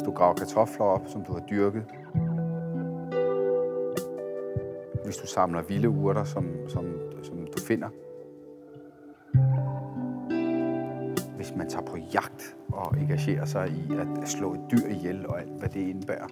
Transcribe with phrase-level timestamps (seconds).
[0.00, 1.84] hvis du graver kartofler op, som du har dyrket,
[5.04, 6.84] hvis du samler vilde urter, som, som,
[7.22, 7.88] som du finder,
[11.36, 15.40] hvis man tager på jagt og engagerer sig i at slå et dyr ihjel og
[15.40, 16.26] alt, hvad det indebærer,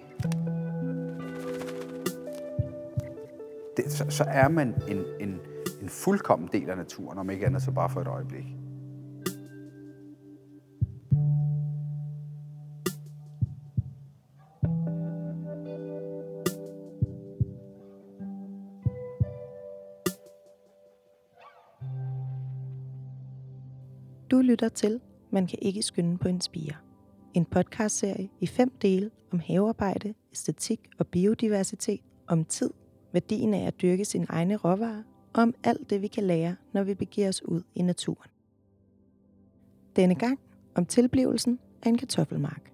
[3.77, 5.39] det, så, så er man en, en,
[5.81, 8.58] en fuldkommen del af naturen, om ikke andet så bare for et øjeblik.
[24.49, 24.99] Lytter til
[25.31, 26.73] Man kan ikke skynde på en spire.
[27.33, 32.69] En podcastserie i fem dele om havearbejde, æstetik og biodiversitet, om tid,
[33.13, 36.83] værdien af at dyrke sine egne råvarer og om alt det, vi kan lære, når
[36.83, 38.31] vi begiver os ud i naturen.
[39.95, 40.39] Denne gang
[40.75, 42.71] om tilblivelsen af en kartoffelmark.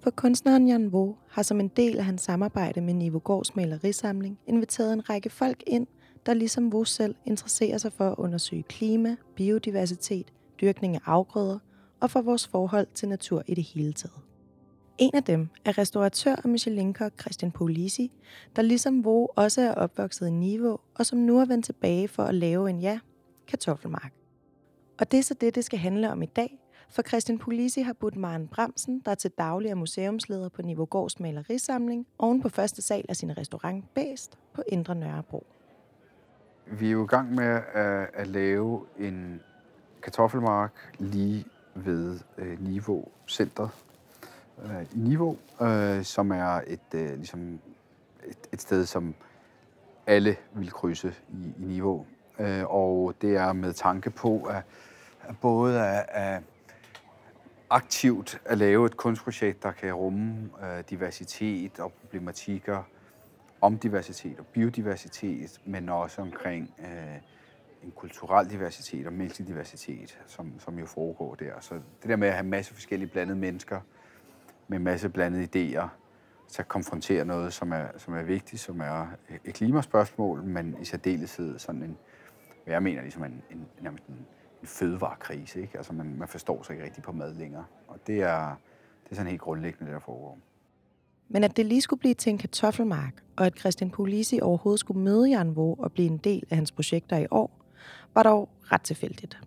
[0.00, 4.92] For kunstneren Jan Vo har som en del af hans samarbejde med Nivogårds malerisamling inviteret
[4.92, 5.86] en række folk ind,
[6.26, 11.58] der ligesom Vo selv interesserer sig for at undersøge klima, biodiversitet, dyrkning af afgrøder
[12.00, 14.20] og for vores forhold til natur i det hele taget.
[14.98, 18.12] En af dem er restauratør og Michelin-kok Christian Polisi,
[18.56, 22.22] der ligesom Vo også er opvokset i Niveau, og som nu er vendt tilbage for
[22.22, 22.98] at lave en, ja,
[23.46, 24.12] kartoffelmark.
[25.00, 26.58] Og det er så det, det skal handle om i dag,
[26.90, 31.20] for Christian Polisi har budt Maren Bremsen, der er til daglig er museumsleder på Nivogårds
[31.20, 35.46] malerisamling, oven på første sal af sin restaurant Bæst på Indre Nørrebro.
[36.66, 39.40] Vi er jo i gang med at, at lave en
[40.08, 43.68] kartoffelmark lige ved øh, Niveau Center
[44.64, 47.60] øh, i Niveau, øh, som er et, øh, ligesom
[48.26, 49.14] et, et sted, som
[50.06, 52.06] alle vil krydse i, i Niveau.
[52.38, 54.62] Øh, og det er med tanke på at,
[55.22, 56.42] at både at, at
[57.70, 62.82] aktivt at lave et kunstprojekt, der kan rumme øh, diversitet og problematikker
[63.60, 67.37] om diversitet og biodiversitet, men også omkring øh,
[67.82, 71.52] en kulturel diversitet og menneskelig diversitet, som, som jo foregår der.
[71.60, 73.80] Så det der med at have masse forskellige blandede mennesker
[74.68, 75.88] med en masse blandede idéer,
[76.48, 79.06] så konfrontere noget, som er, som er vigtigt, som er
[79.44, 81.96] et klimaspørgsmål, men i særdeleshed sådan en,
[82.64, 84.14] hvad jeg mener, ligesom en, en, nærmest en,
[84.60, 85.60] en fødevarekrise.
[85.60, 85.78] Ikke?
[85.78, 87.64] Altså man, man forstår sig ikke rigtig på mad længere.
[87.88, 88.54] Og det er,
[89.04, 90.38] det er sådan helt grundlæggende, det der foregår.
[91.28, 95.00] Men at det lige skulle blive til en kartoffelmark, og at Christian Polisi overhovedet skulle
[95.00, 97.57] møde Jan Vo og blive en del af hans projekter i år,
[98.14, 99.38] var dog ret tilfældigt.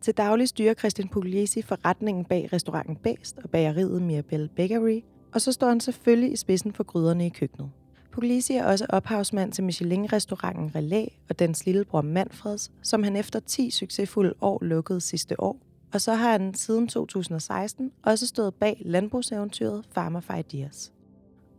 [0.00, 5.00] Til daglig styrer Christian Pugliesi forretningen bag restauranten Bæst og bageriet Mirabelle Bakery,
[5.34, 7.70] og så står han selvfølgelig i spidsen for gryderne i køkkenet.
[8.12, 13.70] Pugliesi er også ophavsmand til Michelin-restauranten Relæ og dens lillebror Manfreds, som han efter 10
[13.70, 15.60] succesfulde år lukkede sidste år.
[15.92, 20.92] Og så har han siden 2016 også stået bag landbrugseventyret Farmer for Ideas.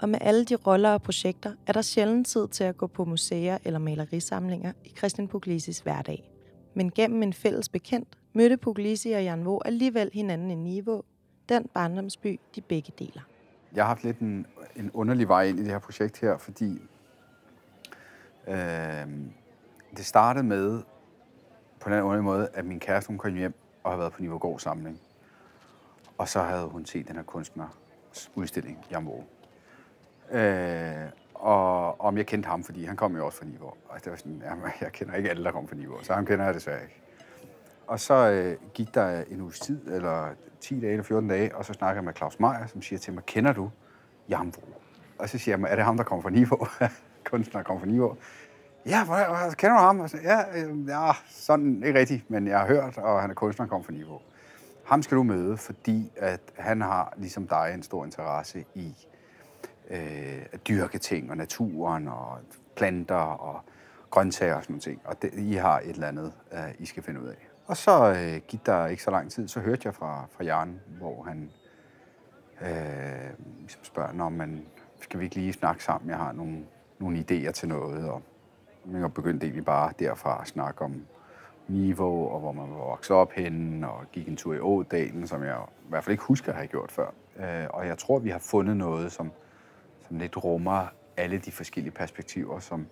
[0.02, 3.06] Og med alle de roller og projekter er der sjældent tid til at gå på
[3.06, 6.32] museer eller malerisamlinger i Christian Puglisis hverdag.
[6.74, 11.04] Men gennem en fælles bekendt mødte Puglisi og Jan alligevel hinanden i Niveau,
[11.50, 13.22] den barndomsby, de begge deler.
[13.76, 14.46] Jeg har haft lidt en,
[14.76, 16.82] en underlig vej ind i det her projekt her, fordi
[18.48, 18.56] øh,
[19.98, 20.82] det startede med
[21.80, 24.60] på den underlige måde, at min kæreste hun kom hjem og havde været på Nivågård
[24.60, 25.02] samling.
[26.18, 27.78] Og så havde hun set den her kunstner
[28.36, 29.22] udstilling, Jan Vo.
[30.32, 33.68] Øh, og om jeg kendte ham, fordi han kom jo også fra Nivå.
[33.68, 36.14] Altså, og det var sådan, jamen, jeg kender ikke alle, der kom fra Nivå, så
[36.14, 37.02] ham kender jeg desværre ikke.
[37.88, 40.30] Og så øh, gik der en uges tid, eller
[40.60, 43.14] 10 dage eller 14 dage, og så snakker jeg med Claus Meier, som siger til
[43.14, 43.72] mig, kender du
[44.30, 44.62] Jambro?
[45.20, 46.68] Og så siger jeg, er det ham, der kommer fra Nivå?
[47.30, 48.18] Kunstner, kommer fra Nivå.
[48.86, 49.04] Ja,
[49.58, 50.00] kender du ham?
[50.00, 53.34] Og så, ja, øh, ja, sådan ikke rigtigt, men jeg har hørt, og han er
[53.34, 54.22] kunstner, der kommer fra Nivå.
[54.86, 58.96] Ham skal du møde, fordi at han har, ligesom dig, en stor interesse i
[59.90, 62.40] øh, at dyrke ting, og naturen, og
[62.76, 63.62] planter, og
[64.10, 65.02] grøntsager og sådan noget ting.
[65.06, 67.50] Og det, I har et eller andet, øh, I skal finde ud af.
[67.66, 70.80] Og så øh, gik der ikke så lang tid, så hørte jeg fra, fra Jan,
[70.88, 71.52] hvor han
[72.62, 74.66] øh, ligesom spørger, når man
[75.02, 76.10] skal vi ikke lige snakke sammen?
[76.10, 76.66] Jeg har nogle,
[77.00, 78.22] nogle idéer til noget, og
[78.94, 81.06] jeg begyndte egentlig bare derfra at snakke om
[81.68, 85.44] niveau, og hvor man var vokset op henne, og gik en tur i Ådalen, som
[85.44, 87.08] jeg i hvert fald ikke husker at have gjort før.
[87.40, 89.32] Øh, og jeg tror, vi har fundet noget, som,
[90.10, 92.88] som lidt rummer alle de forskellige perspektiver, som,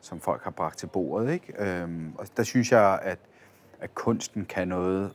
[0.00, 1.32] som folk har bragt til bordet.
[1.32, 1.54] Ikke?
[1.58, 3.18] Øhm, og der synes jeg, at
[3.80, 5.12] at kunsten kan noget,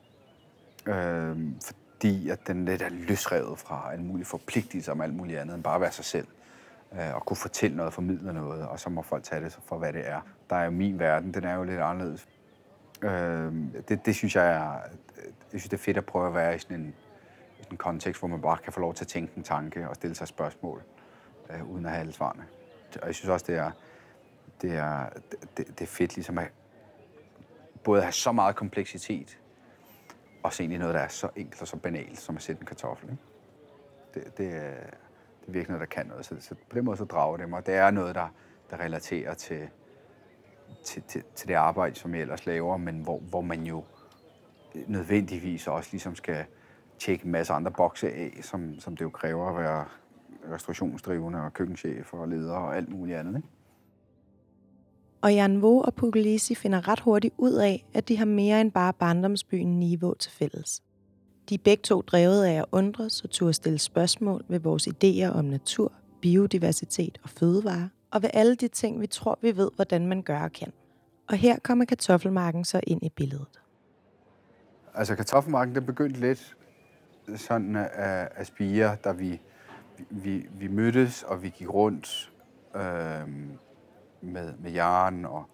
[0.85, 5.55] øhm, fordi at den lidt er løsrevet fra alle mulige forpligtelser om alt muligt andet
[5.55, 6.27] end bare at være sig selv.
[6.93, 9.93] Øh, og kunne fortælle noget, formidle noget, og så må folk tage det for, hvad
[9.93, 10.21] det er.
[10.49, 12.27] Der er jo min verden, den er jo lidt anderledes.
[13.01, 13.53] Øh,
[13.89, 14.73] det, det synes jeg er,
[15.53, 16.95] jeg synes, det er fedt at prøve at være i sådan en,
[17.71, 20.15] en kontekst, hvor man bare kan få lov til at tænke en tanke og stille
[20.15, 20.83] sig spørgsmål,
[21.49, 22.45] øh, uden at have alle svarene.
[23.01, 23.71] Og jeg synes også, det er,
[24.61, 25.09] det er,
[25.57, 26.51] det, det er fedt ligesom at
[27.83, 29.39] både have så meget kompleksitet,
[30.43, 32.65] og se egentlig noget, der er så enkelt og så banalt, som at sætte en
[32.65, 33.09] kartoffel.
[33.09, 33.23] Ikke?
[34.13, 34.73] Det, det, er,
[35.39, 36.25] det er virkelig noget, der kan noget.
[36.25, 37.65] Så, så på den måde så drager det mig.
[37.65, 38.27] Det er noget, der,
[38.69, 39.69] der relaterer til,
[40.85, 43.83] til, til, til det arbejde, som jeg ellers laver, men hvor, hvor man jo
[44.87, 46.45] nødvendigvis også ligesom skal
[46.99, 49.85] tjekke en masse andre bokse af, som, som det jo kræver at være
[50.51, 53.35] restaurationsdrivende og køkkenchef og leder og alt muligt andet.
[53.35, 53.47] Ikke?
[55.21, 58.71] Og Jan Vo og Puglisi finder ret hurtigt ud af, at de har mere end
[58.71, 60.83] bare barndomsbyen Niveau til fælles.
[61.49, 65.37] De er begge to drevet af at undres og turde stille spørgsmål ved vores idéer
[65.37, 65.91] om natur,
[66.21, 70.39] biodiversitet og fødevare, og ved alle de ting, vi tror, vi ved, hvordan man gør
[70.39, 70.73] og kan.
[71.27, 73.61] Og her kommer kartoffelmarken så ind i billedet.
[74.93, 76.57] Altså kartoffelmarken, det begyndte lidt
[77.35, 77.89] sådan at,
[78.35, 79.41] at spire, da vi,
[80.09, 82.31] vi, vi mødtes, og vi gik rundt
[82.75, 83.29] øh,
[84.21, 85.45] med, med Jaren og,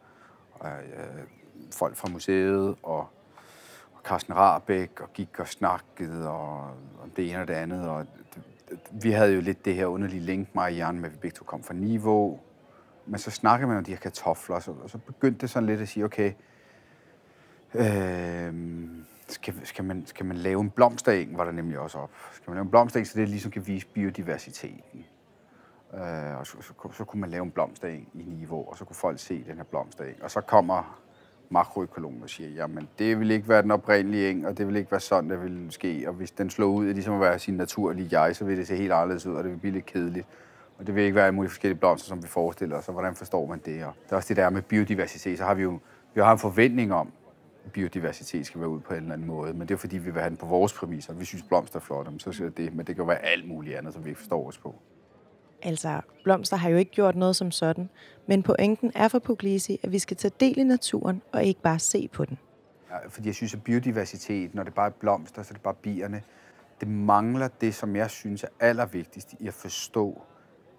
[0.52, 1.24] og øh,
[1.72, 3.08] folk fra museet og,
[3.94, 6.60] og Carsten Rabeck og gik og snakkede og,
[7.04, 7.90] om det ene og det andet.
[7.90, 8.06] Og
[8.36, 8.44] det,
[8.92, 11.36] vi havde jo lidt det her underlige link, mig og Jaren, med at vi begge
[11.36, 12.40] to kom fra Niveau.
[13.06, 15.68] Men så snakkede man om de her kartofler, og så, og så begyndte det sådan
[15.68, 16.34] lidt at sige, okay,
[17.74, 18.54] øh,
[19.28, 22.12] skal, skal, man, skal man lave en blomstereng, var der nemlig også op.
[22.34, 25.06] Skal man lave en blomstereng, så det ligesom kan vise biodiversiteten.
[25.94, 28.86] Øh, og så, så, så, så kunne man lave en blomstereng i niveau, og så
[28.86, 30.24] kunne folk se den her blomstereng.
[30.24, 31.02] Og så kommer
[31.50, 34.92] makroøkologen og siger, jamen det vil ikke være den oprindelige eng, og det vil ikke
[34.92, 36.04] være sådan, det vil ske.
[36.08, 38.76] Og hvis den slår ud, ligesom at være sin naturlige jeg, så vil det se
[38.76, 40.28] helt anderledes ud, og det vil blive lidt kedeligt.
[40.78, 43.16] Og det vil ikke være alle mulige forskellige blomster, som vi forestiller os, og hvordan
[43.16, 43.86] forstår man det?
[43.86, 45.80] Og det er også det der med biodiversitet, så har vi jo
[46.14, 47.12] vi har en forventning om,
[47.74, 50.22] biodiversitet skal være ud på en eller anden måde, men det er fordi, vi vil
[50.22, 51.14] have den på vores præmisser.
[51.14, 53.78] Vi synes, blomster er flotte, så siger det, men det kan jo være alt muligt
[53.78, 54.76] andet, som vi ikke forstår os på.
[55.62, 57.90] Altså, blomster har jo ikke gjort noget som sådan,
[58.28, 61.80] men pointen er for Puglisi, at vi skal tage del i naturen og ikke bare
[61.80, 62.38] se på den.
[62.90, 65.74] Ja, fordi jeg synes, at biodiversitet, når det bare er blomster, så er det bare
[65.74, 66.22] bierne.
[66.80, 70.22] Det mangler det, som jeg synes er allervigtigst i at forstå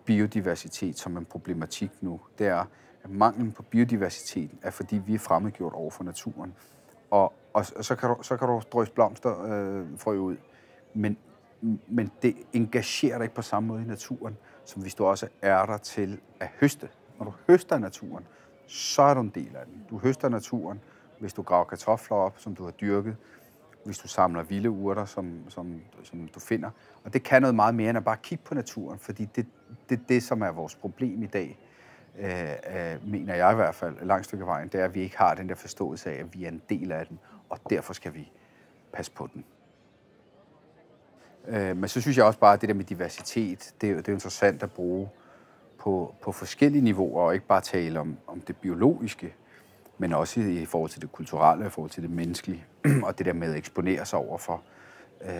[0.04, 2.20] biodiversitet som en problematik nu.
[2.38, 2.64] Det er,
[3.04, 6.54] at manglen på biodiversitet er, fordi vi er fremmedgjort over for naturen.
[7.16, 10.36] Og, og, så, kan du, så kan du drøse blomster øh, frø ud.
[10.94, 11.18] Men,
[11.88, 15.66] men det engagerer dig ikke på samme måde i naturen, som hvis du også er
[15.66, 16.88] der til at høste.
[17.18, 18.26] Når du høster naturen,
[18.66, 19.86] så er du en del af den.
[19.90, 20.80] Du høster naturen,
[21.18, 23.16] hvis du graver kartofler op, som du har dyrket,
[23.84, 26.70] hvis du samler vilde urter, som, som, som du finder.
[27.04, 29.74] Og det kan noget meget mere end at bare kigge på naturen, fordi det er
[29.88, 31.58] det, det, som er vores problem i dag,
[32.18, 34.94] Øh, øh, mener jeg i hvert fald, et langt stykke af vejen, det er, at
[34.94, 37.18] vi ikke har den der forståelse af, at vi er en del af den,
[37.48, 38.32] og derfor skal vi
[38.92, 39.44] passe på den.
[41.48, 44.08] Øh, men så synes jeg også bare, at det der med diversitet, det, er, det
[44.08, 45.08] er interessant at bruge
[45.78, 49.34] på, på forskellige niveauer, og ikke bare tale om, om det biologiske,
[49.98, 52.64] men også i forhold til det kulturelle, i forhold til det menneskelige,
[53.06, 54.62] og det der med at eksponere sig over for
[55.20, 55.30] øh,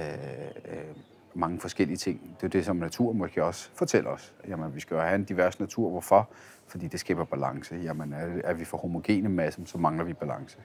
[0.64, 0.96] øh,
[1.36, 2.36] mange forskellige ting.
[2.40, 4.34] Det er det, som natur måske også fortæller os.
[4.48, 5.90] Jamen, vi skal jo have en divers natur.
[5.90, 6.28] Hvorfor?
[6.66, 7.74] Fordi det skaber balance.
[7.74, 10.58] Jamen, er, er vi for homogene massen, så mangler vi balance.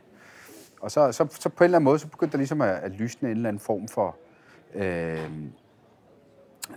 [0.81, 2.91] Og så, så, så på en eller anden måde, så begyndte der ligesom at, at
[2.91, 4.17] lysne en eller anden form for
[4.73, 5.31] øh,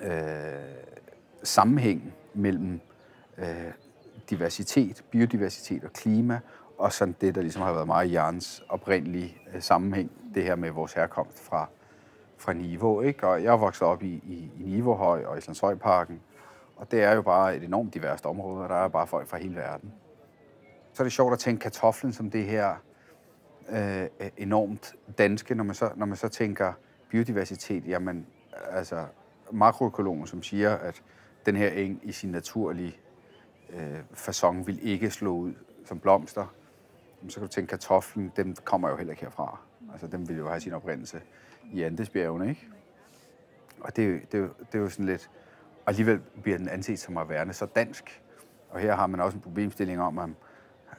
[0.03, 0.13] øh,
[1.43, 2.81] sammenhæng mellem
[3.39, 3.47] øh,
[4.31, 6.41] diversitet, biodiversitet og klima,
[6.79, 10.57] og sådan det, der ligesom har været meget i Jørgens oprindelige øh, sammenhæng, det her
[10.57, 11.69] med vores herkomst fra,
[12.45, 13.01] fra Niveau.
[13.01, 13.27] Ikke?
[13.27, 16.21] Og jeg er vokset op i, i, i Nivohøj og Islandshøjparken,
[16.77, 19.39] og det er jo bare et enormt diverst område, og der er bare folk fra
[19.39, 19.93] hele verden.
[20.93, 22.75] Så er det sjovt at tænke kartoflen som det her
[23.69, 26.73] øh, øh enormt danske, når man, så, når man så tænker
[27.11, 28.27] biodiversitet, jamen
[28.71, 29.05] altså
[29.53, 31.03] makroøkologen, som siger, at
[31.47, 32.97] den her eng i sin naturlige
[33.71, 36.55] øh, fasong vil ikke slå ud som blomster,
[37.29, 39.59] så kan du tænke, kartoflen, den kommer jo heller ikke herfra.
[39.93, 41.21] Altså, den vil jo have sin oprindelse
[41.73, 42.69] i Andesbjergene, ikke?
[43.81, 45.31] Og det, det, det er jo sådan lidt...
[45.85, 48.23] Og alligevel bliver den anset som at være så dansk.
[48.71, 50.29] Og her har man også en problemstilling om, at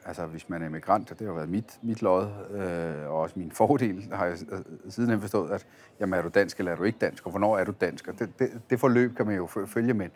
[0.06, 3.40] altså, hvis man er emigrant, og det har været mit, mit lod, øh, og også
[3.40, 5.68] min fordel, har jeg øh, sidenhen forstået, at
[6.00, 8.08] jamen, er du dansk, eller er du ikke dansk, og hvornår er du dansk?
[8.08, 10.10] Og det, det, det forløb kan man jo følge med,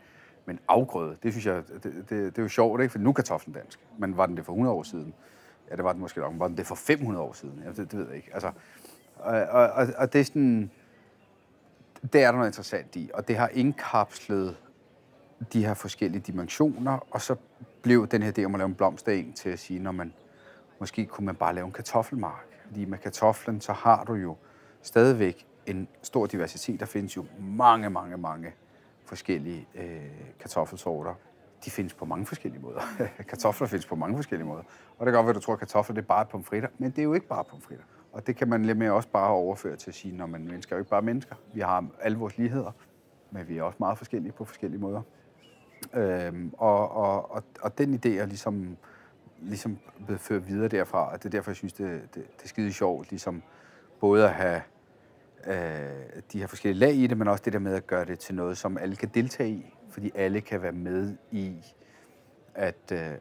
[0.45, 1.17] men afgrøde.
[1.23, 2.91] Det synes jeg, det, det, det er jo sjovt, ikke?
[2.91, 3.79] for nu er kartoflen dansk.
[3.97, 5.13] Men var den det for 100 år siden?
[5.71, 6.33] Ja, det var den måske nok.
[6.37, 7.61] Var den det for 500 år siden?
[7.65, 8.29] Ja, det, det ved jeg ikke.
[8.33, 8.51] Altså,
[9.19, 10.71] og, og, og det er sådan,
[12.13, 14.57] det er der noget interessant i, og det har indkapslet
[15.53, 17.35] de her forskellige dimensioner, og så
[17.81, 20.13] blev den her idé om at lave en blomstereng til at sige, når man
[20.79, 22.45] måske kunne man bare lave en kartoffelmark.
[22.65, 24.35] Fordi med kartoflen, så har du jo
[24.81, 26.79] stadigvæk en stor diversitet.
[26.79, 28.53] Der findes jo mange, mange, mange
[29.05, 30.01] forskellige øh,
[30.39, 31.13] kartoffelsorter.
[31.65, 32.81] De findes på mange forskellige måder.
[33.29, 34.63] Kartofler findes på mange forskellige måder.
[34.97, 36.91] Og det kan godt være, at du tror, at kartofler det er bare pomfritter, men
[36.91, 37.85] det er jo ikke bare pomfritter.
[38.11, 40.73] Og det kan man lidt mere også bare overføre til at sige, når man mennesker
[40.73, 41.35] er jo ikke bare mennesker.
[41.53, 42.71] Vi har alle vores ligheder,
[43.31, 45.01] men vi er også meget forskellige på forskellige måder.
[45.93, 48.77] Øhm, og, og, og, og den idé er ligesom,
[49.39, 52.47] ligesom blevet ført videre derfra, og det er derfor, jeg synes, det, det, det er
[52.47, 53.43] skide sjovt, ligesom
[53.99, 54.61] både at have
[55.47, 58.19] øh, de her forskellige lag i det, men også det der med at gøre det
[58.19, 61.63] til noget, som alle kan deltage i, fordi alle kan være med i
[62.55, 63.19] at øh, øh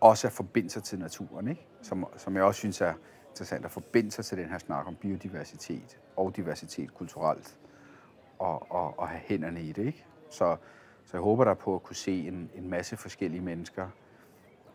[0.00, 1.67] også at forbinde sig til naturen, ikke?
[1.82, 2.94] Som, som jeg også synes er
[3.30, 7.58] interessant at forbinde sig til den her snak om biodiversitet og diversitet kulturelt,
[8.38, 9.86] og, og, og have hænderne i det.
[9.86, 10.04] Ikke?
[10.30, 10.56] Så,
[11.04, 13.88] så jeg håber der på at kunne se en, en masse forskellige mennesker,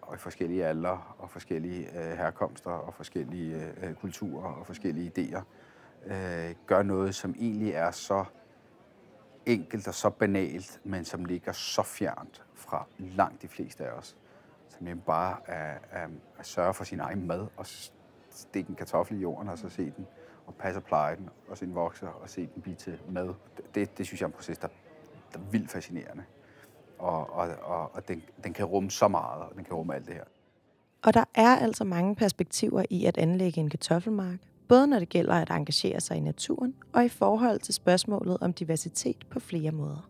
[0.02, 5.42] og i forskellige alder, og forskellige øh, herkomster, og forskellige øh, kulturer, og forskellige idéer,
[6.14, 8.26] øh, gør noget, som egentlig er så
[9.46, 14.18] enkelt og så banalt, men som ligger så fjernt fra langt de fleste af os
[14.84, 16.10] med bare at, at,
[16.40, 17.66] at sørge for sin egen mad, og
[18.30, 20.08] stikke en kartoffel i jorden, og så se den,
[20.46, 23.34] og passe og pleje den, og se den vokse, og se den blive til mad.
[23.76, 24.68] Det, det synes jeg er en proces, der,
[25.34, 26.24] der er vildt fascinerende
[27.04, 30.06] og, og, og, og den, den kan rumme så meget, og den kan rumme alt
[30.06, 30.24] det her.
[31.04, 35.34] Og der er altså mange perspektiver i at anlægge en kartoffelmark, både når det gælder
[35.34, 40.10] at engagere sig i naturen, og i forhold til spørgsmålet om diversitet på flere måder.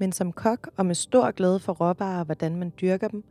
[0.00, 3.24] Men som kok og med stor glæde for råvarer og hvordan man dyrker dem,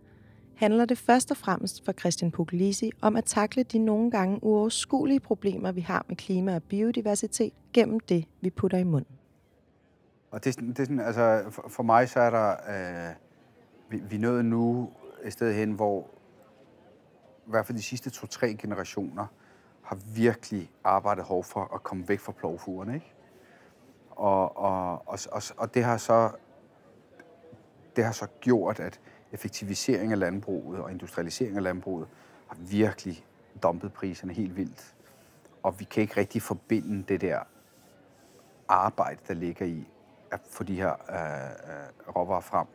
[0.56, 5.20] handler det først og fremmest for Christian Puglisi om at takle de nogle gange uoverskuelige
[5.20, 9.16] problemer, vi har med klima og biodiversitet gennem det, vi putter i munden.
[10.32, 13.16] Og det, det er sådan, altså, for, for mig så er der, øh,
[13.90, 14.90] vi, vi er nået nu
[15.24, 16.08] et sted hen, hvor
[17.48, 19.26] i hvert fald de sidste to-tre generationer
[19.82, 23.14] har virkelig arbejdet hårdt for at komme væk fra plovfugerne, ikke?
[24.10, 26.32] Og, og, og, og, og det har så
[27.96, 29.00] det har så gjort, at
[29.32, 32.08] effektivisering af landbruget og industrialisering af landbruget
[32.48, 33.26] har virkelig
[33.64, 34.96] dumpet priserne helt vildt.
[35.64, 37.40] Og vi kan ikke rigtig forbinde det der
[38.68, 39.88] arbejde, der ligger i
[40.32, 42.68] at få de her øh, øh, råvarer frem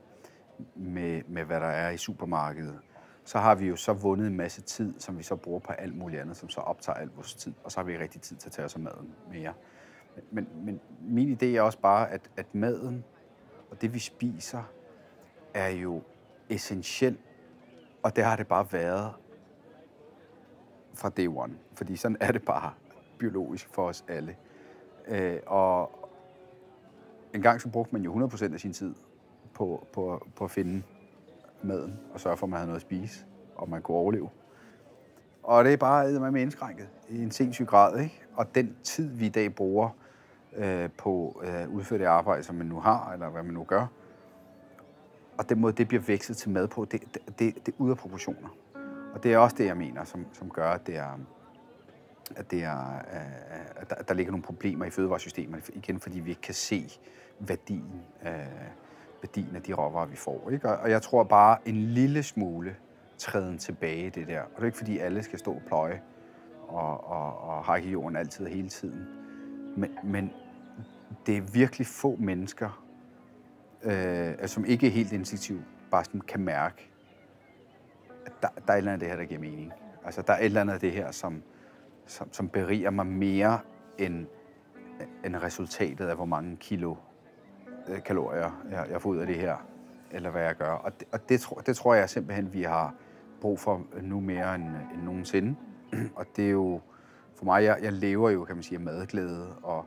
[0.74, 2.78] med, med, hvad der er i supermarkedet,
[3.24, 5.96] så har vi jo så vundet en masse tid, som vi så bruger på alt
[5.96, 8.36] muligt andet, som så optager al vores tid, og så har vi ikke rigtig tid
[8.36, 9.52] til at tage os af maden mere.
[10.30, 13.04] Men, men min idé er også bare, at, at maden
[13.70, 14.62] og det, vi spiser,
[15.54, 16.02] er jo
[16.48, 17.20] essentielt,
[18.02, 19.12] og det har det bare været
[20.94, 21.54] fra day one.
[21.74, 22.72] Fordi sådan er det bare
[23.18, 24.36] biologisk for os alle.
[25.08, 26.04] Øh, og,
[27.34, 28.94] en gang så brugte man jo 100% af sin tid
[29.54, 30.82] på, på, på at finde
[31.62, 33.24] maden og sørge for, at man havde noget at spise,
[33.56, 34.28] og man kunne overleve.
[35.42, 37.98] Og det er bare med indskrænket i en sindssyg grad.
[38.00, 38.22] Ikke?
[38.36, 39.88] Og den tid, vi i dag bruger
[40.56, 43.86] øh, på øh, udføre det arbejde, som man nu har, eller hvad man nu gør,
[45.38, 47.90] og den måde, det bliver vækstet til mad på, det, det, det, det er ude
[47.90, 48.48] af proportioner.
[49.14, 51.18] Og det er også det, jeg mener, som, som gør, at det er,
[52.36, 56.30] at, det er, øh, at der, der ligger nogle problemer i fødevaresystemet, igen fordi vi
[56.30, 56.98] ikke kan se
[57.38, 58.30] værdien, øh,
[59.22, 60.50] værdien af de råvarer, vi får.
[60.50, 60.78] Ikke?
[60.78, 62.76] Og jeg tror bare en lille smule
[63.18, 64.40] træden tilbage det der.
[64.40, 66.00] Og det er ikke fordi alle skal stå og pløje
[66.68, 69.06] og, og, og hakke jorden altid og hele tiden.
[69.76, 70.32] Men, men
[71.26, 72.83] det er virkelig få mennesker,
[73.84, 76.90] øh, som ikke er helt instinktivt bare sådan kan mærke,
[78.26, 79.72] at der, der er et eller andet af det her, der giver mening.
[80.04, 81.42] Altså, der er et eller andet af det her, som,
[82.06, 83.58] som, som beriger mig mere
[83.98, 84.26] end,
[85.24, 86.94] end resultatet af, hvor mange kilo
[87.88, 89.56] øh, kalorier jeg, jeg får ud af det her,
[90.10, 90.70] eller hvad jeg gør.
[90.70, 92.94] Og det, og det, tror, det tror jeg simpelthen, vi har
[93.40, 94.64] brug for nu mere end,
[94.94, 95.56] end nogensinde.
[96.18, 96.80] og det er jo,
[97.36, 99.86] for mig, jeg, jeg lever jo, kan man sige, af madglæde, og,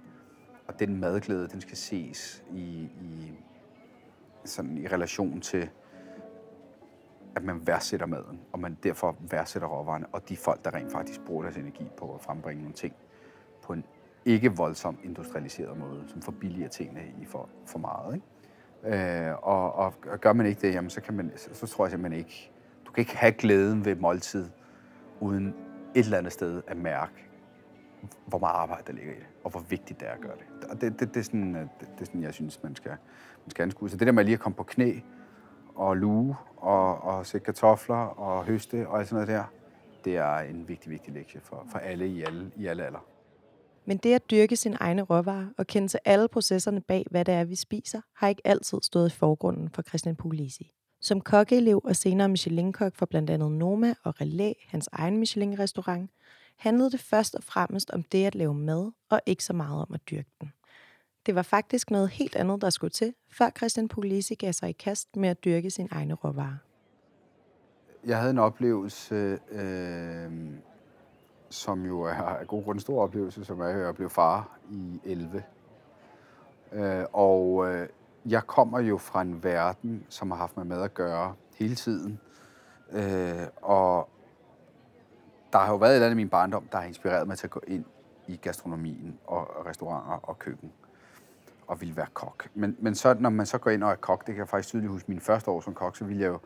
[0.68, 3.34] og den madglæde, den skal ses i, i,
[4.50, 5.70] sådan i relation til,
[7.36, 11.22] at man værdsætter maden, og man derfor værdsætter råvarerne, og de folk, der rent faktisk
[11.26, 12.94] bruger deres energi på at frembringe nogle ting
[13.64, 13.86] på en
[14.26, 18.16] ikke voldsomt industrialiseret måde, som forbilliger tingene i for, for meget.
[18.16, 19.28] Ikke?
[19.30, 21.86] Øh, og, og, og gør man ikke det, jamen, så, kan man, så, så tror
[21.86, 22.52] jeg simpelthen ikke,
[22.86, 24.50] du kan ikke have glæden ved et måltid,
[25.20, 25.48] uden
[25.96, 27.30] et eller andet sted at mærke,
[28.26, 30.70] hvor meget arbejde der ligger i det, og hvor vigtigt det er at gøre det.
[30.70, 32.92] Og det, det, det, er, sådan, øh, det, det er sådan, jeg synes, man skal,
[33.46, 33.90] man skal anskue.
[33.90, 34.94] Så det der med lige at komme på knæ,
[35.76, 39.44] og luge, og, og sætte kartofler, og høste, og alt sådan noget der,
[40.06, 43.06] det er en vigtig, vigtig lektie for, for alle i alle, i alle alder.
[43.86, 47.34] Men det at dyrke sin egne råvarer og kende til alle processerne bag, hvad det
[47.34, 50.72] er, vi spiser, har ikke altid stået i forgrunden for Christian Puglisi.
[51.02, 56.12] Som kokkeelev og senere Michelin-kok for blandt andet Noma og Relæ, hans egen Michelin-restaurant,
[56.58, 59.94] handlede det først og fremmest om det at lave mad, og ikke så meget om
[59.94, 60.54] at dyrke den.
[61.26, 64.72] Det var faktisk noget helt andet, der skulle til, før Christian Puglisi gav sig i
[64.72, 66.58] kast med at dyrke sin egne råvarer.
[68.06, 70.32] Jeg havde en oplevelse, øh,
[71.50, 74.60] som jo er af god grund en stor oplevelse, som er, at jeg blev far
[74.72, 75.44] i 11.
[76.72, 77.90] Øh, og øh,
[78.26, 82.20] jeg kommer jo fra en verden, som har haft med mad at gøre hele tiden.
[82.92, 84.10] Øh, og
[85.54, 87.48] der har jo været et eller andet i min barndom, der har inspireret mig til
[87.48, 87.86] at gå ind
[88.28, 90.72] i gastronomien og restauranter og køkken
[91.68, 92.50] og ville være kok.
[92.54, 94.70] Men, men så, når man så går ind og er kok, det kan jeg faktisk
[94.70, 96.40] tydeligt huske, min første år som kok, så ville jeg jo,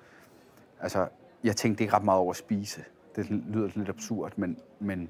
[0.82, 1.08] altså,
[1.44, 2.84] jeg tænkte ikke ret meget over at spise.
[3.16, 5.10] Det lyder lidt absurd, men, men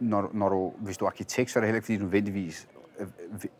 [0.00, 2.68] når, når du, hvis du er arkitekt, så er det heller ikke fordi du nødvendigvis
[2.98, 3.50] ved,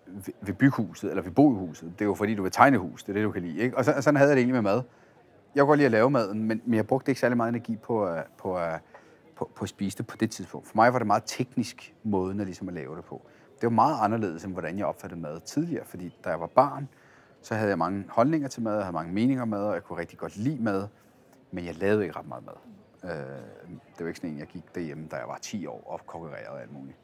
[0.40, 1.92] ved, ved huset, eller ved bo i huset.
[1.92, 3.02] Det er jo fordi, du vil tegne hus.
[3.02, 3.58] Det er det, du kan lide.
[3.58, 3.76] Ikke?
[3.76, 4.82] Og så, sådan havde jeg det egentlig med mad.
[5.54, 8.16] Jeg går lige at lave maden, men, men jeg brugte ikke særlig meget energi på,
[8.38, 8.58] på, på,
[9.36, 10.68] på, på at spise det på det tidspunkt.
[10.68, 13.22] For mig var det meget teknisk måden at, ligesom at lave det på.
[13.60, 16.88] Det var meget anderledes, end hvordan jeg opfattede mad tidligere, fordi da jeg var barn,
[17.42, 19.98] så havde jeg mange holdninger til mad, jeg havde mange meninger med, og jeg kunne
[19.98, 20.86] rigtig godt lide mad,
[21.50, 22.54] men jeg lavede ikke ret meget mad.
[23.04, 23.10] Øh,
[23.68, 26.60] det var ikke sådan en, jeg gik derhjemme, da jeg var 10 år og konkurrerede
[26.60, 26.96] alt muligt.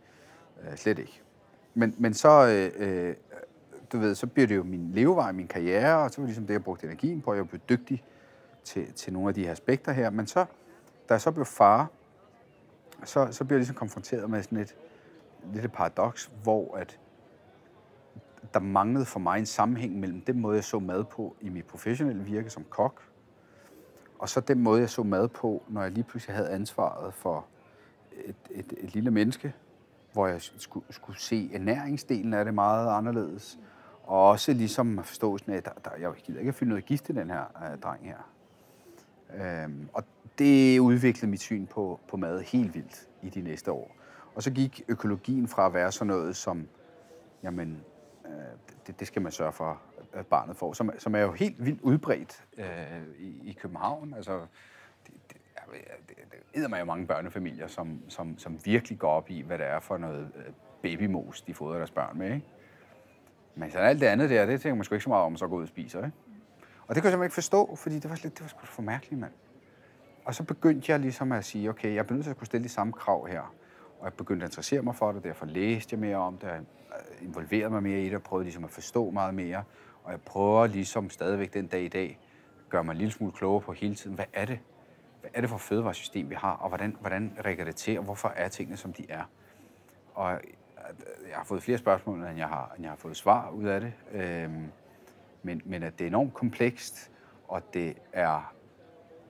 [0.63, 1.23] Øh, slet ikke.
[1.75, 3.15] Men, men så, øh, øh,
[3.93, 6.47] du ved, så bliver det jo min levevej, min karriere, og så var det ligesom
[6.47, 7.35] det, jeg brugte energien på.
[7.35, 8.05] Jeg blev dygtig
[8.67, 10.11] til, til nogle af de her aspekter her.
[10.11, 10.45] Men så,
[11.09, 11.91] da jeg så blev far,
[13.05, 14.77] så, så bliver jeg ligesom konfronteret med sådan et
[15.53, 16.99] lille paradoks, hvor at
[18.55, 21.65] der manglede for mig en sammenhæng mellem den måde, jeg så mad på i mit
[21.65, 23.03] professionelle virke som kok,
[24.19, 27.47] og så den måde, jeg så mad på, når jeg lige pludselig havde ansvaret for
[28.25, 29.55] et, et, et lille menneske,
[30.13, 33.59] hvor jeg skulle, skulle se ernæringsdelen af det meget anderledes.
[34.03, 37.09] Og også ligesom forståelsen af, at der, der, jeg gider ikke at fylde noget gift
[37.09, 38.17] i den her øh, dreng her.
[39.37, 40.05] Øhm, og
[40.39, 43.97] det udviklede mit syn på, på mad helt vildt i de næste år.
[44.35, 46.69] Og så gik økologien fra at være sådan noget som,
[47.43, 47.85] jamen,
[48.27, 48.33] øh,
[48.87, 51.81] det, det skal man sørge for, at barnet får, som, som er jo helt vildt
[51.81, 52.67] udbredt øh,
[53.19, 54.15] i, i København.
[54.15, 54.41] Altså,
[55.07, 55.37] det, det,
[56.09, 56.17] det,
[56.55, 59.99] det jo mange børnefamilier, som, som, som virkelig går op i, hvad det er for
[59.99, 62.35] noget øh, babymos, de fodrer deres børn med.
[62.35, 62.47] Ikke?
[63.55, 65.47] Men så alt det andet der, det tænker man sgu ikke så meget om, så
[65.47, 66.05] går ud og spiser.
[66.05, 66.17] Ikke?
[66.89, 68.83] Og det kunne jeg simpelthen ikke forstå, fordi det var, lidt, det var sgu for
[68.83, 69.33] mærkeligt, mand.
[70.25, 72.65] Og så begyndte jeg ligesom at sige, okay, jeg er nødt til at kunne stille
[72.65, 73.55] de samme krav her.
[73.99, 76.61] Og jeg begyndte at interessere mig for det, derfor læste jeg mere om det, jeg
[77.23, 79.65] involverede mig mere i det, og prøvede ligesom at forstå meget mere.
[80.05, 82.19] Og jeg prøver ligesom stadigvæk den dag i dag,
[82.69, 84.59] gøre mig en lille smule klogere på hele tiden, hvad er det,
[85.21, 88.29] hvad er det for fødevaresystem, vi har, og hvordan, hvordan rækker det til, og hvorfor
[88.29, 89.25] er tingene, som de er.
[90.15, 90.41] Og øh,
[91.29, 93.81] jeg har fået flere spørgsmål, end jeg har, end jeg har fået svar ud af
[93.81, 93.93] det.
[94.13, 94.71] Øhm,
[95.43, 97.11] men, men at det er enormt komplekst,
[97.49, 98.55] og det er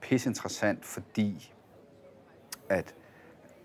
[0.01, 1.53] pisseinteressant, fordi
[2.69, 2.95] at,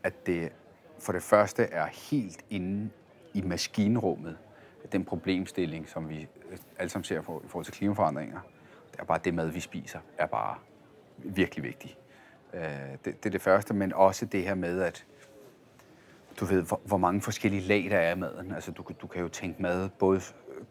[0.03, 0.53] at det
[0.99, 2.91] for det første er helt inde
[3.35, 4.39] i maskinrummet,
[4.93, 8.41] den problemstilling, som vi øh, alle sammen ser på i forhold til klimaforandringer.
[8.93, 10.57] Det er bare det mad, vi spiser, er bare
[11.19, 11.99] virkelig vigtigt.
[12.55, 15.07] Øh, det, det er det første, men også det her med, at
[16.41, 18.53] du ved, hvor, hvor mange forskellige lag der er i maden.
[18.53, 20.21] Altså, du, du kan jo tænke mad både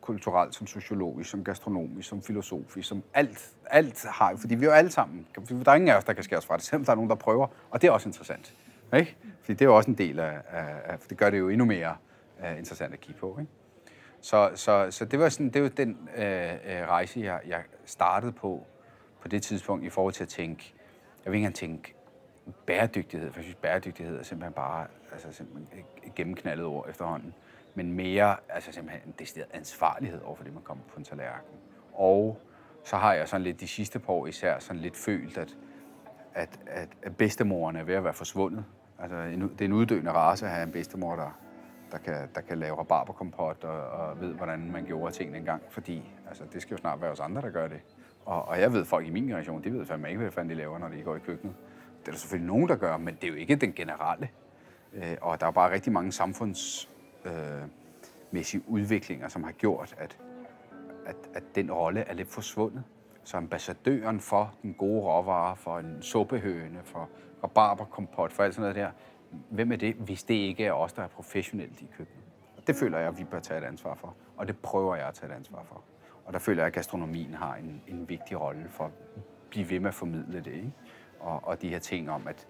[0.01, 4.73] kulturelt, som sociologisk, som gastronomisk, som filosofisk, som alt, alt har, fordi vi er jo
[4.73, 6.95] alle sammen, der er ingen af os, der kan skæres fra det, selvom der er
[6.95, 8.55] nogen, der prøver, og det er også interessant.
[8.95, 9.15] Ikke?
[9.41, 11.65] Fordi det er jo også en del af, af, for det gør det jo endnu
[11.65, 11.95] mere
[12.39, 13.37] uh, interessant at kigge på.
[13.39, 13.51] Ikke?
[14.21, 16.21] Så, så, så det var sådan, det var den uh,
[16.89, 18.65] rejse, jeg, jeg startede på,
[19.21, 20.73] på det tidspunkt, i forhold til at tænke,
[21.25, 21.95] jeg vil ikke engang tænke
[22.65, 25.67] bæredygtighed, for jeg synes, bæredygtighed er simpelthen bare altså simpelthen
[26.03, 27.33] et gennemknaldet ord efterhånden,
[27.75, 31.55] men mere altså simpelthen en decideret ansvarlighed over for det, man kommer på en tallerken.
[31.93, 32.41] Og
[32.83, 35.57] så har jeg sådan lidt de sidste par år især sådan lidt følt, at,
[36.33, 38.65] at, at, at bedstemoren er ved at være forsvundet.
[38.99, 41.39] Altså, en, det er en uddøende race at have en bedstemor, der,
[41.91, 45.61] der, kan, der kan lave rabarberkompot og, og ved, hvordan man gjorde tingene engang.
[45.69, 47.81] Fordi altså, det skal jo snart være os andre, der gør det.
[48.25, 50.55] Og, og jeg ved, folk i min generation, de ved fandme ikke, hvad fanden de
[50.55, 51.55] laver, når de går i køkkenet.
[51.99, 54.29] Det er der selvfølgelig nogen, der gør, men det er jo ikke den generelle.
[54.93, 56.90] Øh, og der er bare rigtig mange samfunds
[57.25, 60.17] øh, udviklinger, som har gjort, at,
[61.05, 62.83] at, at den rolle er lidt forsvundet.
[63.23, 67.09] Så ambassadøren for den gode råvare, for en suppehøne, for
[67.43, 68.91] rabarberkompot, for alt sådan noget der,
[69.49, 72.23] hvem er det, hvis det ikke er os, der er professionelt i køkkenet?
[72.67, 75.13] Det føler jeg, at vi bør tage et ansvar for, og det prøver jeg at
[75.13, 75.83] tage et ansvar for.
[76.25, 78.91] Og der føler jeg, at gastronomien har en, en vigtig rolle for at
[79.49, 80.53] blive ved med at formidle det.
[80.53, 80.71] Ikke?
[81.19, 82.47] Og, og de her ting om, at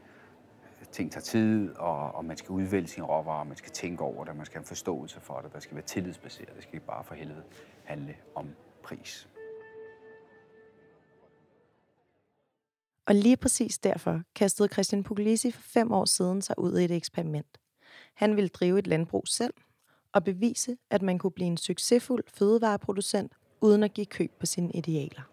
[0.92, 4.36] ting tager tid, og, og man skal udvælge sine råvarer, man skal tænke over det,
[4.36, 7.04] man skal have en forståelse for det, der skal være tillidsbaseret, det skal ikke bare
[7.04, 7.44] for helvede
[7.84, 8.50] handle om
[8.84, 9.28] pris.
[13.06, 16.92] Og lige præcis derfor kastede Christian Puglisi for fem år siden sig ud i et
[16.92, 17.58] eksperiment.
[18.14, 19.54] Han ville drive et landbrug selv
[20.14, 24.72] og bevise, at man kunne blive en succesfuld fødevareproducent uden at give køb på sine
[24.72, 25.31] idealer.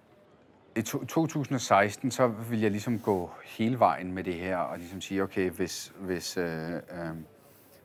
[0.76, 5.22] I 2016, så ville jeg ligesom gå hele vejen med det her, og ligesom sige,
[5.22, 7.14] okay, hvis, hvis øh, øh,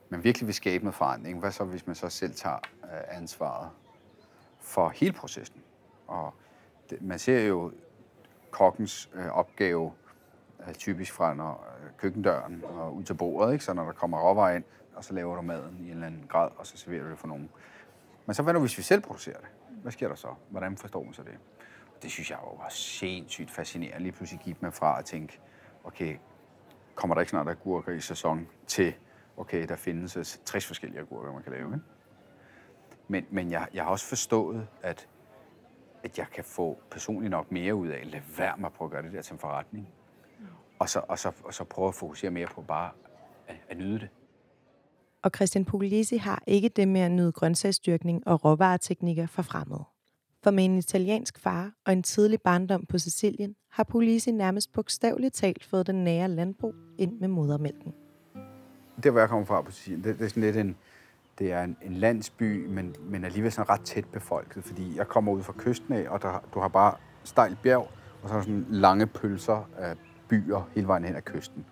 [0.09, 3.69] man virkelig vil skabe noget forandring, hvad så hvis man så selv tager øh, ansvaret
[4.59, 5.61] for hele processen?
[6.07, 6.33] Og
[6.89, 7.71] det, man ser jo
[8.51, 9.93] kokkens øh, opgave
[10.67, 13.65] øh, typisk fra når, øh, køkkendøren og ud til bordet, ikke?
[13.65, 14.63] så når der kommer råvarer ind,
[14.95, 17.19] og så laver du maden i en eller anden grad, og så serverer du det
[17.19, 17.49] for nogen.
[18.25, 19.47] Men så hvad nu, hvis vi selv producerer det?
[19.81, 20.27] Hvad sker der så?
[20.49, 21.37] Hvordan forstår man så det?
[22.03, 24.03] Det synes jeg var sindssygt fascinerende.
[24.03, 25.39] Lige pludselig gik man fra at tænke,
[25.83, 26.17] okay,
[26.95, 28.93] kommer der ikke snart agurker i sæson, til,
[29.37, 31.73] okay, der findes altså 60 forskellige agurker, man kan lave.
[31.73, 31.85] Ikke?
[33.07, 35.07] Men, men jeg, jeg har også forstået, at,
[36.03, 38.87] at jeg kan få personligt nok mere ud af at lade være med at prøve
[38.87, 39.89] at gøre det der til en forretning.
[40.79, 42.91] Og så, og så, og så prøve at fokusere mere på bare
[43.47, 44.09] at, at nyde det.
[45.21, 49.83] Og Christian Puglisi har ikke det med at nyde grøntsagsdyrkning og råvareteknikker for fremmede.
[50.43, 55.35] For med en italiensk far og en tidlig barndom på Sicilien, har Polisi nærmest bogstaveligt
[55.35, 57.93] talt fået den nære landbrug ind med modermælken.
[59.03, 60.75] Det, hvor jeg kommer fra på Sicilien, det, det er sådan lidt en,
[61.39, 65.31] det er en, en landsby, men, men alligevel sådan ret tæt befolket, fordi jeg kommer
[65.31, 68.43] ud fra kysten af, og der, du har bare stejl bjerg, og så er der
[68.43, 69.95] sådan lange pølser af
[70.27, 71.65] byer hele vejen hen ad kysten.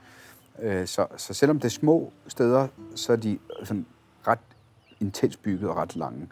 [0.61, 3.85] Øh, så, så selvom det er små steder, så er de sådan
[4.27, 4.39] ret
[4.99, 6.27] intens bygget og ret lange.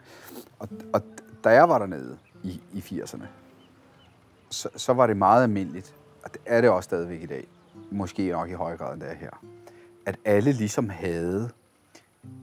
[0.58, 1.02] Og, og
[1.44, 3.24] da jeg var dernede i, i 80'erne,
[4.50, 7.46] så, så var det meget almindeligt, og det er det også stadigvæk i dag,
[7.90, 9.44] måske nok i højere grad end det er her,
[10.06, 11.50] at alle ligesom havde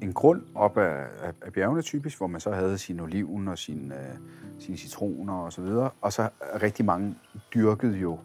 [0.02, 3.58] en grund op af, af, af bjergene typisk, hvor man så havde sin oliven og
[3.58, 4.18] sin, øh,
[4.60, 6.30] sine citroner og så videre, og så
[6.62, 7.16] rigtig mange
[7.54, 8.20] dyrkede jo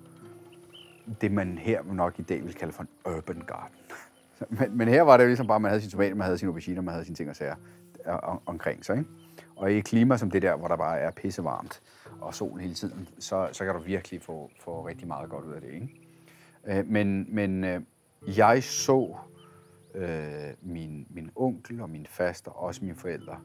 [1.21, 3.77] det, man her nok i dag vil kalde for en urban garden.
[4.59, 6.49] Men, men her var det ligesom bare, at man havde sin tomater, man havde sine
[6.49, 7.55] auberginer, man havde sine ting og sager
[8.07, 8.15] øh,
[8.47, 8.99] omkring sig.
[8.99, 9.11] Ikke?
[9.57, 11.83] Og i et klima som det der, hvor der bare er pissevarmt
[12.21, 15.53] og sol hele tiden, så, så kan du virkelig få, få rigtig meget godt ud
[15.53, 15.73] af det.
[15.73, 15.89] Ikke?
[16.67, 17.81] Øh, men men øh,
[18.27, 19.17] jeg så
[19.95, 23.41] øh, min, min onkel og min faster, også mine forældre,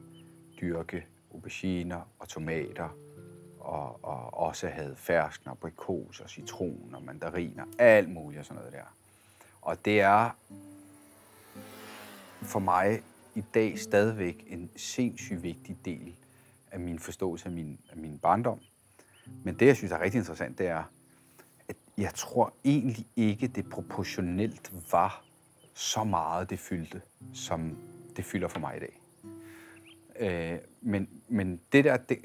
[0.60, 2.88] dyrke auberginer og tomater
[3.60, 8.72] og, og også havde ferskner, brikos og citron og mandariner, alt muligt og sådan noget
[8.72, 8.94] der.
[9.62, 10.30] Og det er
[12.42, 13.02] for mig
[13.38, 16.16] i dag stadigvæk en sindssygt vigtig del
[16.70, 18.60] af min forståelse af min, af min barndom.
[19.44, 20.84] Men det, jeg synes er rigtig interessant, det er,
[21.68, 25.24] at jeg tror egentlig ikke, det proportionelt var
[25.74, 27.78] så meget, det fyldte, som
[28.16, 29.00] det fylder for mig i dag.
[30.18, 32.18] Øh, men, men det der, det,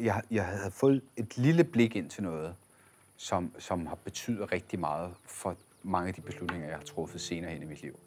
[0.00, 2.54] jeg, jeg havde fået et lille blik ind til noget,
[3.16, 7.50] som, som har betydet rigtig meget for mange af de beslutninger, jeg har truffet senere
[7.50, 7.98] hen i mit liv.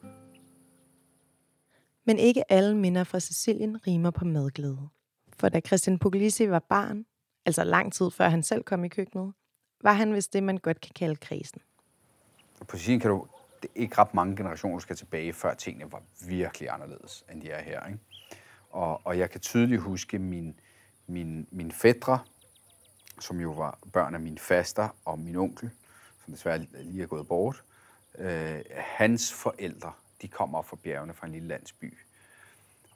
[2.07, 4.89] Men ikke alle minder fra Sicilien rimer på madglæde.
[5.33, 7.05] For da Christian Puglisi var barn,
[7.45, 9.33] altså lang tid før han selv kom i køkkenet,
[9.81, 11.61] var han vist det, man godt kan kalde krisen.
[12.67, 13.27] På Sicilien kan du
[13.61, 17.49] det er ikke ret mange generationer, skal tilbage, før tingene var virkelig anderledes, end de
[17.49, 17.85] er her.
[17.85, 17.99] Ikke?
[18.69, 20.59] Og, og jeg kan tydeligt huske min,
[21.07, 22.19] min, min fædre,
[23.19, 25.69] som jo var børn af min faster og min onkel,
[26.25, 27.63] som desværre lige er gået bort.
[28.17, 29.91] Øh, hans forældre,
[30.21, 31.97] de kommer fra bjergene fra en lille landsby.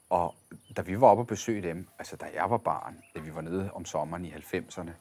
[0.09, 0.35] Og
[0.77, 3.41] da vi var oppe og besøge dem, altså da jeg var barn, da vi var
[3.41, 4.91] nede om sommeren i 90'erne,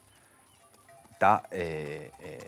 [1.21, 2.39] der øh, øh,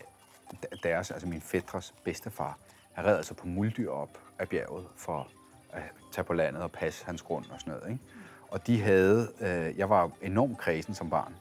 [0.83, 2.57] deres, altså min fædres bedstefar,
[2.93, 5.29] han red altså på muldyr op af bjerget for
[5.73, 7.91] at tage på landet og passe hans grund og sådan noget.
[7.91, 8.03] Ikke?
[8.47, 11.35] Og de havde, øh, jeg var enormt kredsen som barn.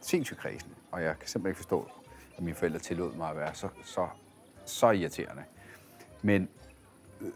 [0.00, 0.74] Sindssygt kredsen.
[0.92, 1.88] Og jeg kan simpelthen ikke forstå,
[2.36, 4.08] at mine forældre tillod mig at være så, så,
[4.64, 5.44] så irriterende.
[6.22, 6.48] Men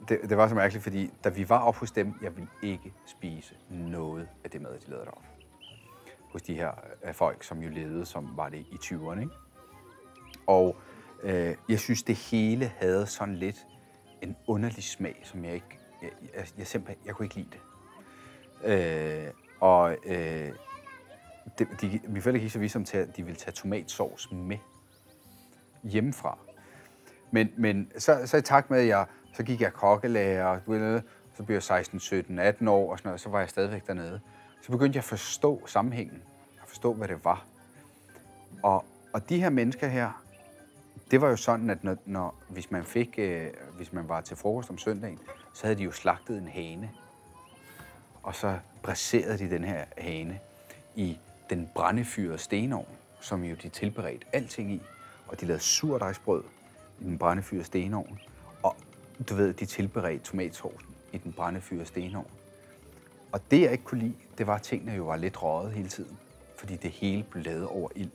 [0.08, 2.94] det, det var så mærkeligt, fordi da vi var oppe hos dem, jeg ville ikke
[3.06, 5.28] spise noget af det mad, de lavede deroppe.
[6.32, 6.70] Hos de her
[7.04, 9.20] øh, folk, som jo levede, som var det i 20'erne.
[9.20, 9.32] Ikke?
[10.46, 10.76] Og
[11.22, 13.66] øh, jeg synes, det hele havde sådan lidt
[14.22, 17.60] en underlig smag, som jeg ikke, jeg, jeg, jeg simpelthen, jeg kunne ikke lide det.
[18.64, 20.52] Øh, og øh,
[21.58, 24.58] det, de, mine forældre gik så vidt som til, at de ville tage tomatsovs med
[25.82, 26.38] hjemmefra.
[27.30, 31.02] Men, men så, så i takt med, at jeg, så gik jeg kokkelærer, du ved,
[31.34, 34.20] så blev jeg 16, 17, 18 år og sådan noget, så var jeg stadigvæk dernede.
[34.62, 36.22] Så begyndte jeg at forstå sammenhængen,
[36.62, 37.44] at forstå, hvad det var.
[38.62, 40.22] Og, og de her mennesker her,
[41.10, 44.36] det var jo sådan, at når, når, hvis, man fik, øh, hvis man var til
[44.36, 45.18] frokost om søndagen,
[45.54, 46.90] så havde de jo slagtet en hane
[48.22, 50.40] og så braserede de den her hane
[50.94, 51.18] i
[51.50, 52.88] den brændefyrede stenovn,
[53.20, 54.82] som jo de tilberedte alting i.
[55.28, 56.42] Og de lavede surdejsbrød
[57.00, 58.20] i den brændefyrede stenovn.
[59.28, 62.30] Du ved, de tilberedte tomatsovsen i den brændefyrede stenovn.
[63.32, 65.88] Og det, jeg ikke kunne lide, det var, at tingene jo var lidt røget hele
[65.88, 66.18] tiden.
[66.56, 68.10] Fordi det hele blev lavet over ild.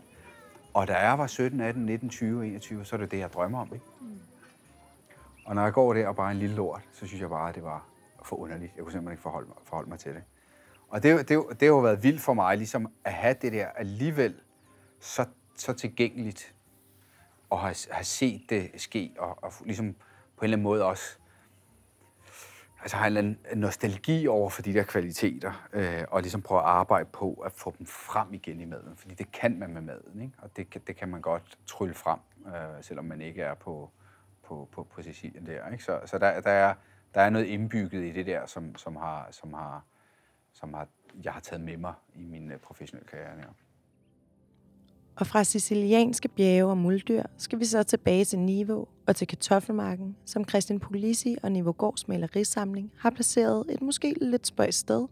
[0.73, 3.59] Og da jeg var 17, 18, 19, 20, 21, så er det det, jeg drømmer
[3.59, 3.73] om.
[3.73, 3.85] Ikke?
[4.01, 4.19] Mm.
[5.45, 7.55] Og når jeg går der og bare en lille lort, så synes jeg bare, at
[7.55, 7.87] det var
[8.23, 8.71] for underligt.
[8.75, 10.23] Jeg kunne simpelthen ikke forholde mig, forholde mig til det.
[10.89, 13.67] Og det, det, det har jo været vildt for mig, ligesom at have det der
[13.67, 14.35] alligevel
[14.99, 16.55] så, så tilgængeligt,
[17.49, 19.95] og have, have set det ske, og, og ligesom
[20.37, 21.17] på en eller anden måde også
[22.85, 27.09] altså har en nostalgi over for de der kvaliteter, øh, og ligesom prøve at arbejde
[27.13, 28.95] på at få dem frem igen i maden.
[28.97, 30.33] Fordi det kan man med maden, ikke?
[30.37, 33.89] og det, det kan man godt trylle frem, øh, selvom man ikke er på,
[34.43, 35.69] på, på, på Sicilien der.
[35.71, 35.83] Ikke?
[35.83, 36.73] Så, så der, der, er,
[37.13, 39.83] der er noget indbygget i det der, som, som, har, som, har,
[40.53, 40.87] som har,
[41.23, 43.37] jeg har taget med mig i min øh, professionelle karriere.
[43.37, 43.49] Ikke?
[45.17, 50.15] Og fra sicilianske bjerge og muldyr skal vi så tilbage til Niveau og til kartoffelmarken,
[50.25, 55.07] som Christian Polisi og Niveau Gårds malerisamling har placeret et måske lidt spøjs sted.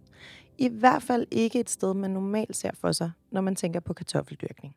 [0.57, 3.93] I hvert fald ikke et sted, man normalt ser for sig, når man tænker på
[3.93, 4.75] kartoffeldyrkning.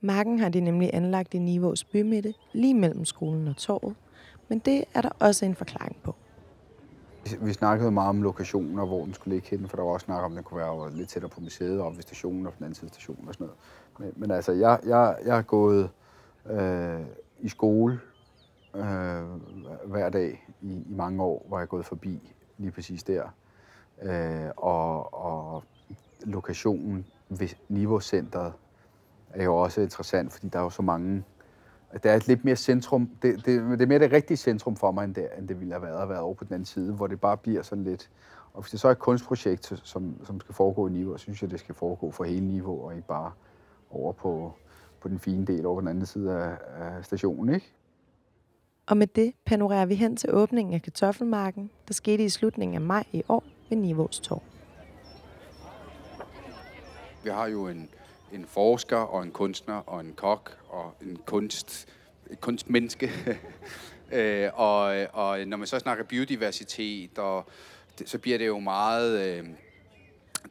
[0.00, 3.94] Marken har de nemlig anlagt i Nivås bymitte, lige mellem skolen og torvet,
[4.48, 6.14] men det er der også en forklaring på.
[7.40, 10.24] Vi snakkede meget om lokationer, hvor den skulle ligge henne, for der var også snak
[10.24, 12.64] om, at den kunne være lidt tættere på museet og ved stationen og på den
[12.64, 13.58] anden side stationen og sådan noget.
[13.98, 15.90] Men, men altså, jeg, jeg, jeg har gået
[16.50, 17.00] øh,
[17.40, 18.00] i skole
[18.74, 19.22] øh,
[19.84, 23.22] hver dag i, i mange år, hvor jeg er gået forbi lige præcis der.
[24.02, 25.64] Øh, og, og
[26.24, 28.52] lokationen ved Niveau-centret
[29.30, 31.24] er jo også interessant, fordi der er jo så mange
[32.02, 33.10] det er et lidt mere centrum.
[33.22, 35.72] Det, det, det er mere det rigtige centrum for mig, end det, end det ville
[35.72, 38.10] have været at være over på den anden side, hvor det bare bliver sådan lidt...
[38.54, 41.42] Og hvis det så er et kunstprojekt, som, som skal foregå i niveau, så synes
[41.42, 43.32] jeg, det skal foregå for hele niveau, og ikke bare
[43.94, 44.52] over på,
[45.00, 47.72] på den fine del over på den anden side af, af stationen, ikke?
[48.86, 52.80] Og med det panorerer vi hen til åbningen af kartoffelmarken, der skete i slutningen af
[52.80, 54.42] maj i år ved Nivås Torv.
[57.24, 57.88] Vi har jo en,
[58.32, 61.88] en forsker og en kunstner og en kok og en kunst,
[62.30, 63.10] et kunstmenneske.
[64.12, 67.44] øh, og, og når man så snakker biodiversitet, og
[67.98, 69.48] det, så bliver det jo meget, øh,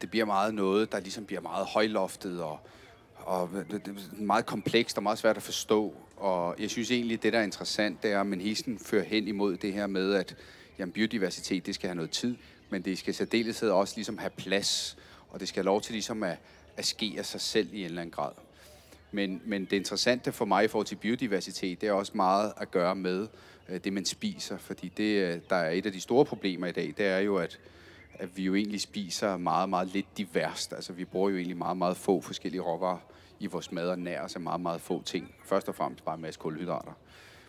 [0.01, 2.59] det bliver meget noget, der ligesom bliver meget højloftet og,
[3.25, 5.93] og det, det er meget komplekst og meget svært at forstå.
[6.17, 9.27] Og jeg synes egentlig, det der er interessant, det er, at man hisen fører hen
[9.27, 10.35] imod det her med, at
[10.79, 12.35] jamen, biodiversitet, det skal have noget tid,
[12.69, 14.97] men det skal særdeleshed også ligesom have plads,
[15.29, 16.37] og det skal have lov til ligesom at,
[16.77, 18.31] at ske af sig selv i en eller anden grad.
[19.11, 22.71] Men, men det interessante for mig i forhold til biodiversitet, det er også meget at
[22.71, 23.27] gøre med
[23.69, 24.57] øh, det, man spiser.
[24.57, 27.37] Fordi det, øh, der er et af de store problemer i dag, det er jo,
[27.37, 27.59] at,
[28.19, 30.73] at vi jo egentlig spiser meget, meget lidt diverst.
[30.73, 32.99] Altså vi bruger jo egentlig meget, meget få forskellige råvarer
[33.39, 35.35] i vores mad og nærer os af altså meget, meget få ting.
[35.45, 36.91] Først og fremmest bare en masse kulhydrater.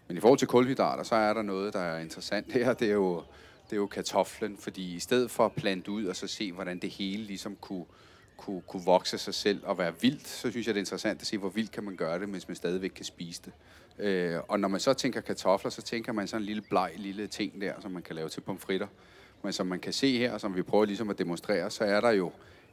[0.08, 2.72] Men i forhold til kulhydrater, så er der noget, der er interessant her.
[2.72, 3.22] Det er jo,
[3.64, 6.78] det er jo kartoflen, fordi i stedet for at plante ud og så se, hvordan
[6.78, 7.84] det hele ligesom kunne,
[8.36, 11.26] kunne, kunne vokse sig selv og være vildt, så synes jeg, det er interessant at
[11.26, 13.52] se, hvor vildt kan man gøre det, mens man stadigvæk kan spise det.
[13.98, 17.26] Øh, og når man så tænker kartofler, så tænker man sådan en lille bleg lille
[17.26, 18.86] ting der, som man kan lave til pomfritter.
[19.44, 22.10] Men som man kan se her, som vi prøver ligesom at demonstrere, så er der
[22.10, 22.32] jo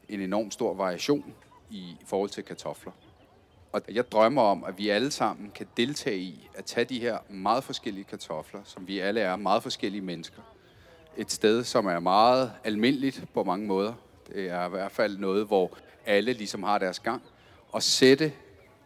[0.09, 1.33] en enorm stor variation
[1.69, 2.91] i forhold til kartofler.
[3.71, 7.17] Og jeg drømmer om, at vi alle sammen kan deltage i at tage de her
[7.29, 10.41] meget forskellige kartofler, som vi alle er meget forskellige mennesker.
[11.17, 13.93] Et sted, som er meget almindeligt på mange måder.
[14.27, 17.21] Det er i hvert fald noget, hvor alle ligesom har deres gang.
[17.71, 18.33] Og sætte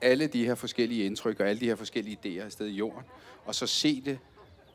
[0.02, 3.04] alle de her forskellige indtryk og alle de her forskellige idéer afsted i jorden.
[3.45, 4.19] Og så se det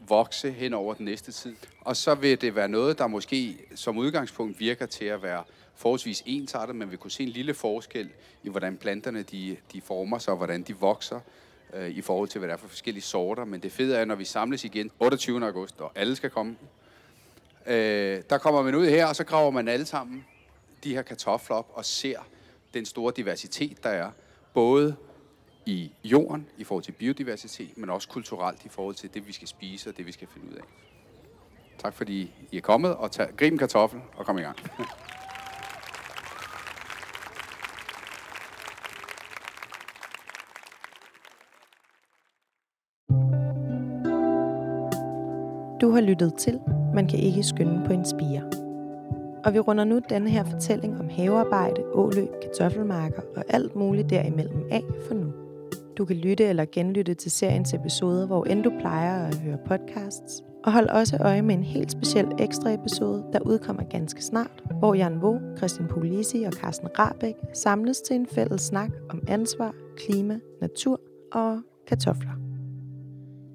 [0.09, 1.57] vokse hen over den næste tid.
[1.81, 6.23] Og så vil det være noget, der måske som udgangspunkt virker til at være forholdsvis
[6.27, 8.11] ensartet, men vi kunne se en lille forskel
[8.43, 11.21] i, hvordan planterne de, de former sig, og hvordan de vokser
[11.75, 13.45] øh, i forhold til, hvad der er for forskellige sorter.
[13.45, 15.47] Men det fede er, når vi samles igen 28.
[15.47, 16.57] august, og alle skal komme,
[17.67, 20.25] øh, der kommer man ud her, og så graver man alle sammen
[20.85, 22.19] de her kartofler op og ser
[22.75, 24.11] den store diversitet, der er.
[24.55, 24.97] Både
[25.66, 29.49] i jorden i forhold til biodiversitet, men også kulturelt i forhold til det, vi skal
[29.49, 30.62] spise og det, vi skal finde ud af.
[31.79, 34.57] Tak fordi I er kommet, og tag, grib en kartoffel og kom i gang.
[45.81, 46.61] Du har lyttet til
[46.94, 48.51] Man kan ikke skynde på en spire.
[49.44, 54.68] Og vi runder nu denne her fortælling om havearbejde, åløb, kartoffelmarker og alt muligt derimellem
[54.70, 55.50] af for nu.
[55.96, 60.42] Du kan lytte eller genlytte til seriens episoder, hvor end du plejer at høre podcasts.
[60.64, 64.94] Og hold også øje med en helt speciel ekstra episode, der udkommer ganske snart, hvor
[64.94, 70.38] Jan Vo, Christian Polisi og Carsten Rabeck samles til en fælles snak om ansvar, klima,
[70.61, 71.00] natur
[71.33, 72.33] og kartofler.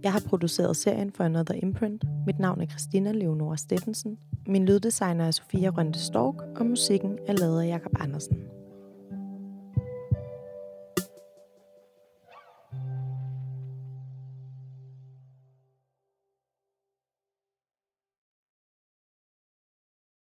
[0.03, 2.03] Jeg har produceret serien for Another Imprint.
[2.25, 4.17] Mit navn er Christina Leonora Steffensen.
[4.47, 8.37] Min lyddesigner er Sofia Rønte Stork, og musikken er lavet af Jakob Andersen.